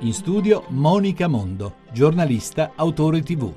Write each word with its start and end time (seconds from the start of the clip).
In 0.00 0.14
studio 0.14 0.62
Monica 0.68 1.26
Mondo, 1.26 1.78
giornalista, 1.90 2.70
autore 2.76 3.20
tv. 3.20 3.52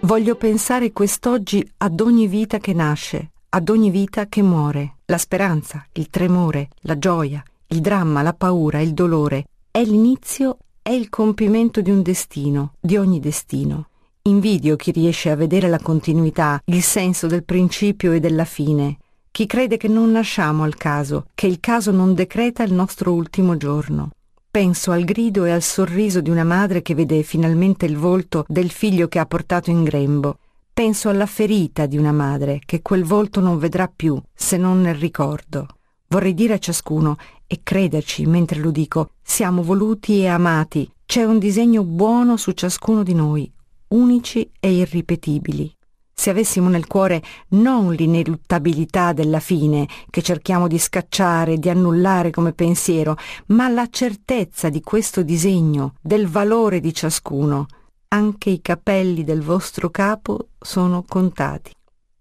Voglio 0.00 0.34
pensare 0.34 0.92
quest'oggi 0.92 1.66
ad 1.78 2.00
ogni 2.00 2.26
vita 2.26 2.58
che 2.58 2.74
nasce, 2.74 3.30
ad 3.48 3.70
ogni 3.70 3.88
vita 3.88 4.26
che 4.26 4.42
muore. 4.42 4.96
La 5.06 5.16
speranza, 5.16 5.86
il 5.92 6.10
tremore, 6.10 6.68
la 6.80 6.98
gioia, 6.98 7.42
il 7.68 7.80
dramma, 7.80 8.20
la 8.20 8.34
paura, 8.34 8.80
il 8.80 8.92
dolore. 8.92 9.46
È 9.70 9.82
l'inizio, 9.82 10.58
è 10.82 10.90
il 10.90 11.08
compimento 11.08 11.80
di 11.80 11.90
un 11.90 12.02
destino, 12.02 12.74
di 12.78 12.98
ogni 12.98 13.20
destino. 13.20 13.88
Invidio 14.24 14.76
chi 14.76 14.90
riesce 14.90 15.30
a 15.30 15.34
vedere 15.34 15.70
la 15.70 15.80
continuità, 15.80 16.60
il 16.66 16.82
senso 16.82 17.26
del 17.26 17.44
principio 17.44 18.12
e 18.12 18.20
della 18.20 18.44
fine 18.44 18.98
chi 19.32 19.46
crede 19.46 19.76
che 19.76 19.88
non 19.88 20.10
nasciamo 20.10 20.64
al 20.64 20.76
caso, 20.76 21.26
che 21.34 21.46
il 21.46 21.60
caso 21.60 21.92
non 21.92 22.14
decreta 22.14 22.64
il 22.64 22.72
nostro 22.72 23.12
ultimo 23.12 23.56
giorno. 23.56 24.10
Penso 24.50 24.90
al 24.90 25.04
grido 25.04 25.44
e 25.44 25.52
al 25.52 25.62
sorriso 25.62 26.20
di 26.20 26.30
una 26.30 26.42
madre 26.42 26.82
che 26.82 26.94
vede 26.94 27.22
finalmente 27.22 27.86
il 27.86 27.96
volto 27.96 28.44
del 28.48 28.70
figlio 28.70 29.06
che 29.06 29.20
ha 29.20 29.26
portato 29.26 29.70
in 29.70 29.84
grembo. 29.84 30.38
Penso 30.72 31.08
alla 31.08 31.26
ferita 31.26 31.86
di 31.86 31.96
una 31.96 32.10
madre 32.10 32.60
che 32.64 32.82
quel 32.82 33.04
volto 33.04 33.40
non 33.40 33.58
vedrà 33.58 33.90
più 33.94 34.20
se 34.34 34.56
non 34.56 34.80
nel 34.80 34.96
ricordo. 34.96 35.66
Vorrei 36.08 36.34
dire 36.34 36.54
a 36.54 36.58
ciascuno, 36.58 37.16
e 37.46 37.60
crederci 37.62 38.26
mentre 38.26 38.58
lo 38.58 38.72
dico, 38.72 39.10
siamo 39.22 39.62
voluti 39.62 40.20
e 40.20 40.26
amati, 40.26 40.90
c'è 41.06 41.22
un 41.22 41.38
disegno 41.38 41.84
buono 41.84 42.36
su 42.36 42.50
ciascuno 42.50 43.04
di 43.04 43.14
noi, 43.14 43.50
unici 43.88 44.50
e 44.58 44.72
irripetibili 44.72 45.72
se 46.20 46.28
avessimo 46.28 46.68
nel 46.68 46.86
cuore 46.86 47.22
non 47.52 47.94
l'ineluttabilità 47.94 49.14
della 49.14 49.40
fine 49.40 49.88
che 50.10 50.20
cerchiamo 50.20 50.68
di 50.68 50.78
scacciare, 50.78 51.56
di 51.56 51.70
annullare 51.70 52.30
come 52.30 52.52
pensiero, 52.52 53.16
ma 53.46 53.70
la 53.70 53.88
certezza 53.88 54.68
di 54.68 54.82
questo 54.82 55.22
disegno, 55.22 55.94
del 55.98 56.28
valore 56.28 56.80
di 56.80 56.92
ciascuno, 56.92 57.68
anche 58.08 58.50
i 58.50 58.60
capelli 58.60 59.24
del 59.24 59.40
vostro 59.40 59.88
capo 59.88 60.48
sono 60.60 61.06
contati. 61.08 61.72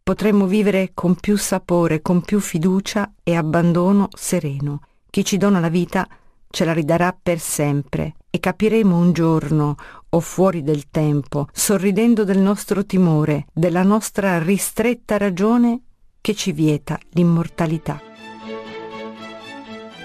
Potremmo 0.02 0.45
vivere 0.47 0.92
con 0.94 1.16
più 1.16 1.36
sapore, 1.36 2.02
con 2.02 2.22
più 2.22 2.39
fiducia 2.39 3.16
e 3.22 3.36
abbandono 3.36 4.08
sereno. 4.16 4.80
Chi 5.09 5.25
ci 5.25 5.36
dona 5.36 5.59
la 5.59 5.67
vita 5.67 6.08
ce 6.50 6.64
la 6.64 6.72
ridarà 6.72 7.14
per 7.22 7.39
sempre 7.39 8.14
e 8.30 8.39
capiremo 8.39 8.97
un 8.97 9.11
giorno, 9.11 9.75
o 10.09 10.19
fuori 10.19 10.63
del 10.63 10.89
tempo, 10.89 11.47
sorridendo 11.52 12.23
del 12.23 12.39
nostro 12.39 12.83
timore, 12.85 13.45
della 13.53 13.83
nostra 13.83 14.41
ristretta 14.41 15.17
ragione 15.17 15.81
che 16.21 16.33
ci 16.35 16.52
vieta 16.52 16.99
l'immortalità. 17.11 18.02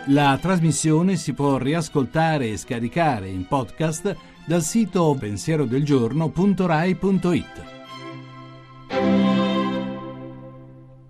La 0.08 0.38
trasmissione 0.40 1.16
si 1.16 1.32
può 1.32 1.56
riascoltare 1.56 2.50
e 2.50 2.58
scaricare 2.58 3.28
in 3.28 3.46
podcast 3.46 4.14
dal 4.44 4.62
sito 4.62 5.16
pensierodelgiorno.rai.it. 5.18 7.73